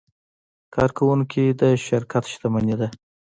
کارکوونکي 0.75 1.43
د 1.59 1.61
شرکت 1.87 2.23
شتمني 2.33 2.75
ده. 2.79 2.87